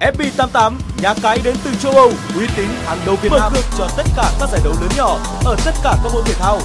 FB88, 0.00 0.72
nhà 1.02 1.14
cái 1.22 1.38
đến 1.44 1.56
từ 1.64 1.70
châu 1.82 1.92
Âu, 1.92 2.12
uy 2.36 2.46
tín 2.56 2.68
hàng 2.86 2.98
đầu 3.06 3.16
Việt 3.22 3.32
Nam. 3.32 3.40
Mở 3.40 3.50
cược 3.54 3.64
cho 3.78 3.88
tất 3.96 4.02
cả 4.16 4.30
các 4.40 4.48
giải 4.52 4.60
đấu 4.64 4.74
lớn 4.80 4.90
nhỏ 4.96 5.18
ở 5.44 5.56
tất 5.64 5.74
cả 5.82 5.96
các 6.02 6.12
môn 6.14 6.24
thể 6.24 6.34
thao. 6.34 6.60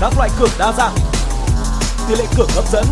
Các 0.00 0.12
loại 0.16 0.30
cược 0.38 0.50
đa 0.58 0.72
dạng, 0.72 0.94
tỷ 2.08 2.14
lệ 2.14 2.24
cược 2.36 2.50
hấp 2.54 2.64
dẫn. 2.72 2.84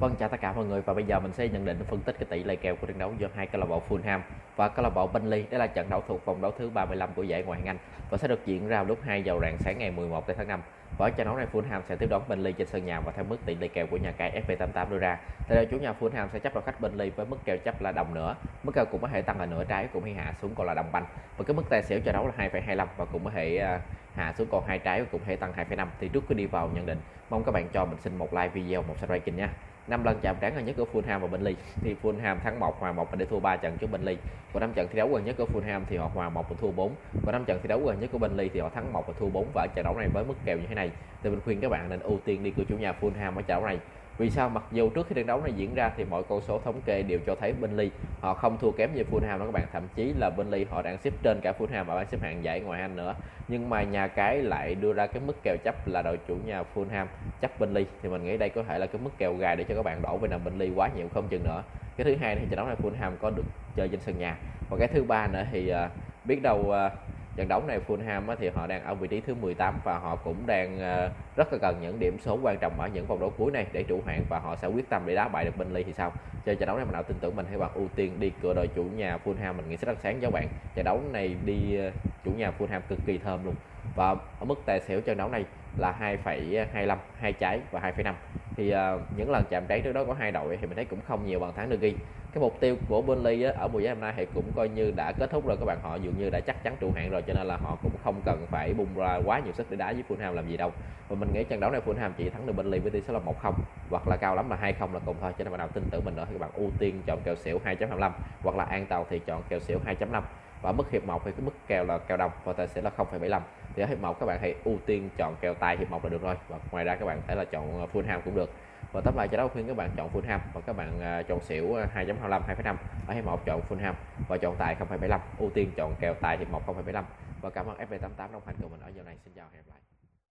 Vâng 0.00 0.16
chào 0.18 0.28
tất 0.28 0.40
cả 0.40 0.52
mọi 0.52 0.64
người 0.64 0.80
và 0.80 0.94
bây 0.94 1.04
giờ 1.04 1.20
mình 1.20 1.32
sẽ 1.32 1.48
nhận 1.48 1.64
định 1.64 1.84
phân 1.88 2.00
tích 2.00 2.16
cái 2.18 2.26
tỷ 2.30 2.44
lệ 2.44 2.56
kèo 2.56 2.76
của 2.76 2.86
trận 2.86 2.98
đấu 2.98 3.12
giữa 3.18 3.28
hai 3.34 3.46
câu 3.46 3.60
lạc 3.60 3.66
bộ 3.66 3.82
Fulham 3.88 4.20
và 4.56 4.68
câu 4.68 4.82
lạc 4.82 4.90
bộ 4.90 5.06
Burnley. 5.06 5.44
Đây 5.50 5.60
là 5.60 5.66
trận 5.66 5.90
đấu 5.90 6.02
thuộc 6.08 6.24
vòng 6.24 6.42
đấu 6.42 6.52
thứ 6.58 6.70
35 6.70 7.10
của 7.16 7.22
giải 7.22 7.42
Ngoại 7.42 7.58
hạng 7.58 7.68
Anh 7.68 7.78
và 8.10 8.18
sẽ 8.18 8.28
được 8.28 8.46
diễn 8.46 8.68
ra 8.68 8.82
lúc 8.82 8.98
2 9.02 9.22
giờ 9.22 9.38
rạng 9.42 9.58
sáng 9.58 9.78
ngày 9.78 9.90
11 9.90 10.24
tháng 10.26 10.48
5. 10.48 10.60
Và 10.98 11.10
trận 11.10 11.26
đấu 11.26 11.36
này 11.36 11.46
Fulham 11.52 11.80
sẽ 11.88 11.96
tiếp 11.96 12.06
đón 12.10 12.22
Burnley 12.28 12.52
trên 12.52 12.66
sân 12.66 12.86
nhà 12.86 13.00
và 13.00 13.12
theo 13.12 13.24
mức 13.24 13.36
tỷ 13.44 13.54
lệ 13.54 13.68
kèo 13.68 13.86
của 13.86 13.96
nhà 13.96 14.12
cái 14.12 14.42
FB88 14.48 14.90
đưa 14.90 14.98
ra. 14.98 15.18
Tại 15.48 15.56
đây 15.56 15.66
chủ 15.66 15.78
nhà 15.78 15.94
Fulham 16.00 16.28
sẽ 16.32 16.38
chấp 16.38 16.54
đội 16.54 16.62
khách 16.62 16.80
Burnley 16.80 17.10
với 17.10 17.26
mức 17.26 17.36
kèo 17.44 17.56
chấp 17.56 17.82
là 17.82 17.92
đồng 17.92 18.14
nữa. 18.14 18.34
Mức 18.62 18.72
kèo 18.74 18.84
cũng 18.84 19.00
có 19.00 19.08
thể 19.08 19.22
tăng 19.22 19.40
là 19.40 19.46
nửa 19.46 19.64
trái 19.64 19.88
cũng 19.92 20.04
hay 20.04 20.14
hạ 20.14 20.34
xuống 20.42 20.54
còn 20.54 20.66
là 20.66 20.74
đồng 20.74 20.92
banh. 20.92 21.04
Và 21.36 21.44
cái 21.44 21.54
mức 21.54 21.62
tài 21.70 21.82
xỉu 21.82 22.00
trận 22.00 22.14
đấu 22.14 22.26
là 22.26 22.48
2,25 22.48 22.86
và 22.96 23.04
cũng 23.04 23.24
có 23.24 23.30
thể 23.30 23.76
uh, 23.76 23.82
hạ 24.18 24.32
xuống 24.38 24.48
còn 24.50 24.64
hai 24.66 24.78
trái 24.78 25.02
và 25.02 25.08
cũng 25.12 25.20
thể 25.26 25.36
tăng 25.36 25.52
2,5. 25.52 25.86
Thì 26.00 26.08
trước 26.08 26.24
khi 26.28 26.34
đi 26.34 26.46
vào 26.46 26.70
nhận 26.74 26.86
định, 26.86 26.98
mong 27.30 27.44
các 27.44 27.52
bạn 27.52 27.68
cho 27.72 27.84
mình 27.84 27.98
xin 28.00 28.16
một 28.18 28.34
like 28.34 28.48
video, 28.48 28.82
một 28.82 28.94
subscribe 28.98 29.18
kênh 29.18 29.36
nha. 29.36 29.50
Năm 29.88 30.04
lần 30.04 30.18
chạm 30.22 30.36
trán 30.40 30.54
gần 30.54 30.64
nhất 30.64 30.76
của 30.76 30.86
Fulham 30.92 31.18
và 31.18 31.26
Burnley 31.26 31.56
thì 31.82 31.96
Fulham 32.02 32.38
thắng 32.38 32.60
1 32.60 32.80
hòa 32.80 32.92
1 32.92 33.10
và 33.10 33.16
để 33.16 33.26
thua 33.26 33.40
3 33.40 33.56
trận 33.56 33.76
trước 33.76 33.90
Burnley 33.90 34.16
còn 34.52 34.60
năm 34.60 34.72
trận 34.72 34.88
thi 34.88 34.96
đấu 34.96 35.08
gần 35.08 35.24
nhất 35.24 35.36
của 35.38 35.46
Fulham 35.52 35.80
thì 35.88 35.96
họ 35.96 36.10
hòa 36.14 36.28
1 36.28 36.50
và 36.50 36.56
thua 36.60 36.70
4 36.70 36.92
còn 37.24 37.32
năm 37.32 37.44
trận 37.44 37.58
thi 37.62 37.68
đấu 37.68 37.80
gần 37.86 38.00
nhất 38.00 38.10
của 38.12 38.18
Burnley 38.18 38.48
thì 38.48 38.60
họ 38.60 38.68
thắng 38.68 38.92
1 38.92 39.06
và 39.06 39.14
thua 39.18 39.28
4 39.28 39.46
và 39.54 39.62
ở 39.62 39.66
trận 39.74 39.84
đấu 39.84 39.94
này 39.98 40.08
với 40.08 40.24
mức 40.24 40.34
kèo 40.44 40.58
như 40.58 40.66
thế 40.68 40.74
này 40.74 40.90
thì 41.22 41.30
mình 41.30 41.40
khuyên 41.44 41.60
các 41.60 41.68
bạn 41.68 41.88
nên 41.88 42.00
ưu 42.00 42.18
tiên 42.24 42.42
đi 42.42 42.50
cửa 42.50 42.64
chủ 42.68 42.76
nhà 42.76 42.94
Fulham 43.00 43.36
ở 43.36 43.42
trận 43.42 43.46
đấu 43.46 43.64
này 43.64 43.78
vì 44.18 44.30
sao? 44.30 44.48
Mặc 44.48 44.64
dù 44.72 44.90
trước 44.90 45.06
khi 45.08 45.14
trận 45.14 45.26
đấu 45.26 45.40
này 45.40 45.52
diễn 45.56 45.74
ra 45.74 45.90
thì 45.96 46.04
mọi 46.04 46.22
con 46.28 46.40
số 46.40 46.60
thống 46.64 46.80
kê 46.84 47.02
đều 47.02 47.18
cho 47.26 47.34
thấy 47.40 47.52
Burnley 47.52 47.90
họ 48.20 48.34
không 48.34 48.58
thua 48.58 48.70
kém 48.70 48.90
như 48.94 49.02
Fulham 49.10 49.38
đó 49.38 49.44
các 49.44 49.52
bạn. 49.52 49.66
Thậm 49.72 49.82
chí 49.94 50.12
là 50.18 50.30
Burnley 50.30 50.64
họ 50.70 50.82
đang 50.82 50.98
xếp 50.98 51.12
trên 51.22 51.40
cả 51.42 51.52
Fulham 51.58 51.88
ở 51.88 51.96
bảng 51.96 52.06
xếp 52.06 52.18
hạng 52.22 52.44
giải 52.44 52.60
ngoại 52.60 52.80
Anh 52.80 52.96
nữa. 52.96 53.14
Nhưng 53.48 53.70
mà 53.70 53.82
nhà 53.82 54.08
cái 54.08 54.42
lại 54.42 54.74
đưa 54.74 54.92
ra 54.92 55.06
cái 55.06 55.22
mức 55.26 55.36
kèo 55.42 55.56
chấp 55.64 55.88
là 55.88 56.02
đội 56.02 56.18
chủ 56.28 56.36
nhà 56.46 56.62
Fulham. 56.74 57.06
Chấp 57.40 57.60
Burnley 57.60 57.86
thì 58.02 58.08
mình 58.08 58.24
nghĩ 58.24 58.36
đây 58.36 58.48
có 58.48 58.62
thể 58.62 58.78
là 58.78 58.86
cái 58.86 59.00
mức 59.04 59.10
kèo 59.18 59.34
gài 59.34 59.56
để 59.56 59.64
cho 59.68 59.74
các 59.74 59.82
bạn 59.82 60.02
đổ 60.02 60.16
về 60.16 60.28
nằm 60.28 60.44
Burnley 60.44 60.70
quá 60.74 60.88
nhiều 60.96 61.08
không 61.14 61.28
chừng 61.28 61.44
nữa. 61.44 61.62
Cái 61.96 62.04
thứ 62.04 62.16
hai 62.20 62.36
thì 62.36 62.46
trận 62.50 62.56
đấu 62.56 62.66
này 62.66 62.76
Fulham 62.82 63.16
có 63.20 63.30
được 63.30 63.44
chơi 63.76 63.88
trên 63.88 64.00
sân 64.00 64.18
nhà. 64.18 64.36
Và 64.70 64.76
cái 64.78 64.88
thứ 64.88 65.04
ba 65.04 65.26
nữa 65.26 65.44
thì 65.52 65.72
uh, 65.72 65.90
biết 66.24 66.42
đâu 66.42 66.58
uh, 66.58 66.92
trận 67.38 67.48
đấu 67.48 67.62
này 67.66 67.80
Fulham 67.86 68.36
thì 68.36 68.48
họ 68.48 68.66
đang 68.66 68.84
ở 68.84 68.94
vị 68.94 69.08
trí 69.08 69.20
thứ 69.20 69.34
18 69.34 69.80
và 69.84 69.98
họ 69.98 70.16
cũng 70.16 70.46
đang 70.46 70.78
ờ, 70.78 71.10
rất 71.36 71.52
là 71.52 71.58
cần 71.62 71.78
những 71.82 71.98
điểm 71.98 72.18
số 72.18 72.38
quan 72.42 72.58
trọng 72.58 72.80
ở 72.80 72.88
những 72.88 73.06
vòng 73.06 73.20
đấu 73.20 73.30
cuối 73.38 73.52
này 73.52 73.66
để 73.72 73.82
trụ 73.82 74.02
hạng 74.06 74.24
và 74.28 74.38
họ 74.38 74.56
sẽ 74.56 74.68
quyết 74.68 74.88
tâm 74.88 75.02
để 75.06 75.14
đá 75.14 75.28
bại 75.28 75.44
được 75.44 75.56
Burnley 75.56 75.84
thì 75.84 75.92
sao? 75.92 76.12
Chơi 76.44 76.56
trận 76.56 76.66
đấu 76.66 76.76
này 76.76 76.84
mình 76.84 76.92
nào 76.92 77.02
tin 77.02 77.16
tưởng 77.20 77.36
mình 77.36 77.46
hay 77.48 77.58
bạn 77.58 77.70
ưu 77.74 77.88
tiên 77.94 78.20
đi 78.20 78.32
cửa 78.42 78.54
đội 78.54 78.68
chủ 78.68 78.84
nhà 78.84 79.18
Fulham 79.24 79.54
mình 79.54 79.68
nghĩ 79.68 79.76
sẽ 79.76 79.86
rất 79.86 79.98
sáng 80.02 80.20
cho 80.20 80.30
bạn. 80.30 80.48
Trận 80.74 80.84
đấu 80.84 81.02
này 81.12 81.36
đi 81.44 81.76
ờ, 81.76 81.90
chủ 82.24 82.30
nhà 82.30 82.52
Fulham 82.58 82.80
cực 82.88 82.98
kỳ 83.06 83.18
thơm 83.18 83.44
luôn. 83.44 83.54
Và 83.94 84.08
ở 84.38 84.44
mức 84.46 84.62
tài 84.66 84.80
xỉu 84.80 85.00
trận 85.00 85.16
đấu 85.16 85.28
này 85.28 85.44
là 85.76 86.16
2,25 86.24 86.96
hai 87.18 87.32
trái 87.32 87.60
và 87.70 87.80
2,5 87.80 88.14
thì 88.58 88.74
uh, 88.74 89.00
những 89.16 89.30
lần 89.30 89.44
chạm 89.50 89.66
trán 89.68 89.82
trước 89.82 89.92
đó 89.92 90.04
có 90.04 90.14
hai 90.14 90.32
đội 90.32 90.56
thì 90.56 90.66
mình 90.66 90.76
thấy 90.76 90.84
cũng 90.84 91.00
không 91.08 91.26
nhiều 91.26 91.40
bàn 91.40 91.52
thắng 91.56 91.70
được 91.70 91.80
ghi 91.80 91.94
cái 92.32 92.42
mục 92.42 92.60
tiêu 92.60 92.76
của 92.88 93.02
Burnley 93.02 93.42
á, 93.42 93.52
ở 93.56 93.68
mùa 93.68 93.78
giải 93.78 93.94
năm 93.94 94.00
nay 94.00 94.12
thì 94.16 94.26
cũng 94.34 94.52
coi 94.56 94.68
như 94.68 94.90
đã 94.96 95.12
kết 95.12 95.30
thúc 95.30 95.46
rồi 95.46 95.56
các 95.56 95.66
bạn 95.66 95.78
họ 95.82 95.94
dường 95.96 96.18
như 96.18 96.30
đã 96.30 96.40
chắc 96.40 96.62
chắn 96.62 96.76
trụ 96.80 96.92
hạng 96.92 97.10
rồi 97.10 97.22
cho 97.22 97.34
nên 97.34 97.46
là 97.46 97.56
họ 97.56 97.76
cũng 97.82 97.92
không 98.04 98.20
cần 98.24 98.46
phải 98.50 98.74
bung 98.74 98.88
ra 98.96 99.16
quá 99.16 99.38
nhiều 99.38 99.52
sức 99.52 99.66
để 99.70 99.76
đá 99.76 99.92
với 99.92 100.02
Fulham 100.08 100.34
làm 100.34 100.48
gì 100.48 100.56
đâu. 100.56 100.72
Và 101.08 101.16
mình 101.16 101.32
nghĩ 101.32 101.44
trận 101.44 101.60
đấu 101.60 101.70
này 101.70 101.80
Fulham 101.86 102.10
chỉ 102.16 102.30
thắng 102.30 102.46
được 102.46 102.52
Burnley 102.56 102.80
với 102.80 102.90
tỷ 102.90 103.00
số 103.00 103.14
là 103.14 103.20
1-0 103.42 103.52
hoặc 103.90 104.08
là 104.08 104.16
cao 104.16 104.34
lắm 104.36 104.50
là 104.50 104.56
2-0 104.56 104.92
là 104.92 105.00
cùng 105.06 105.16
thôi 105.20 105.32
cho 105.38 105.44
nên 105.44 105.52
bạn 105.52 105.58
nào 105.58 105.68
tin 105.68 105.84
tưởng 105.90 106.04
mình 106.04 106.16
nữa. 106.16 106.24
Thì 106.28 106.34
các 106.34 106.40
bạn 106.40 106.50
ưu 106.54 106.70
tiên 106.78 107.02
chọn 107.06 107.18
kèo 107.24 107.36
xỉu 107.36 107.60
2.25 107.64 108.10
hoặc 108.42 108.56
là 108.56 108.64
an 108.64 108.86
tàu 108.86 109.06
thì 109.10 109.18
chọn 109.18 109.42
kèo 109.48 109.60
xỉu 109.60 109.78
2.5 109.86 110.22
và 110.62 110.72
mức 110.72 110.90
hiệp 110.90 111.04
1 111.04 111.22
thì 111.24 111.32
cái 111.32 111.40
mức 111.40 111.52
kèo 111.66 111.84
là 111.84 111.98
kèo 111.98 112.16
đồng 112.16 112.32
và 112.44 112.52
tài 112.52 112.68
sẽ 112.68 112.82
là 112.82 112.90
0,75 112.96 113.40
thì 113.74 113.82
ở 113.82 113.86
hiệp 113.86 114.00
1 114.00 114.20
các 114.20 114.26
bạn 114.26 114.38
hãy 114.40 114.54
ưu 114.64 114.78
tiên 114.86 115.10
chọn 115.18 115.34
kèo 115.40 115.54
tài 115.54 115.76
hiệp 115.76 115.90
1 115.90 116.04
là 116.04 116.10
được 116.10 116.22
rồi. 116.22 116.36
Và 116.48 116.58
ngoài 116.70 116.84
ra 116.84 116.96
các 116.96 117.06
bạn 117.06 117.22
thể 117.26 117.34
là 117.34 117.44
chọn 117.44 117.80
ờ, 117.80 117.86
Fulham 117.92 118.20
cũng 118.24 118.34
được. 118.34 118.50
Và 118.92 119.00
tóm 119.00 119.16
lại 119.16 119.28
cho 119.28 119.36
đó 119.36 119.48
khuyên 119.48 119.66
các 119.66 119.76
bạn 119.76 119.90
chọn 119.96 120.10
Fulham 120.12 120.38
và 120.54 120.60
các 120.60 120.76
bạn 120.76 121.00
ờ, 121.00 121.22
chọn 121.22 121.40
xỉu 121.40 121.74
ờ, 121.74 121.86
2.25 121.94 122.42
2.5 122.46 122.76
ở 123.06 123.14
hiệp 123.14 123.24
1 123.24 123.44
chọn 123.46 123.60
Fulham 123.68 123.92
và 124.28 124.36
chọn 124.36 124.56
tài 124.58 124.74
0.75 124.74 125.18
ưu 125.38 125.50
tiên 125.50 125.70
chọn 125.76 125.94
kèo 126.00 126.14
tài 126.14 126.38
hiệp 126.38 126.50
1 126.50 126.62
0.75 126.66 127.02
và 127.40 127.50
cảm 127.50 127.66
ơn 127.66 127.76
FB88 127.76 128.32
đồng 128.32 128.42
hành 128.46 128.56
cùng 128.62 128.70
mình 128.70 128.80
ở 128.80 128.88
giờ 128.88 129.02
này. 129.02 129.16
Xin 129.24 129.34
chào 129.34 129.46
hẹn 129.52 129.62
gặp 129.66 129.70
lại. 129.70 129.97